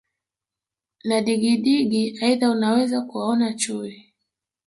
[1.03, 4.13] na digidigi Aidha unaweza kuwaona chui